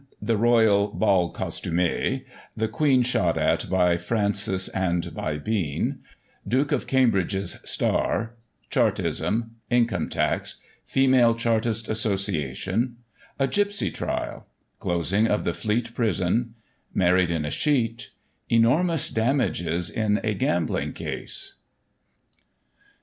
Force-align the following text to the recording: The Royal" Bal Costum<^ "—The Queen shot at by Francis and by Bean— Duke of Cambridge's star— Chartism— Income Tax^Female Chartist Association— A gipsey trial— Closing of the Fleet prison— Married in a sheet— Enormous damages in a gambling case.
The 0.19 0.35
Royal" 0.35 0.87
Bal 0.91 1.31
Costum<^ 1.31 2.23
"—The 2.57 2.67
Queen 2.67 3.03
shot 3.03 3.37
at 3.37 3.69
by 3.69 3.97
Francis 3.97 4.67
and 4.69 5.13
by 5.13 5.37
Bean— 5.37 5.99
Duke 6.47 6.71
of 6.71 6.87
Cambridge's 6.87 7.57
star— 7.63 8.33
Chartism— 8.71 9.51
Income 9.79 10.09
Tax^Female 10.09 11.37
Chartist 11.37 11.87
Association— 11.87 12.95
A 13.39 13.47
gipsey 13.47 13.91
trial— 13.93 14.47
Closing 14.79 15.27
of 15.27 15.43
the 15.43 15.53
Fleet 15.53 15.93
prison— 15.93 16.55
Married 17.05 17.29
in 17.29 17.45
a 17.45 17.51
sheet— 17.51 18.09
Enormous 18.59 19.07
damages 19.07 19.87
in 19.87 20.19
a 20.23 20.33
gambling 20.33 20.93
case. 20.93 21.57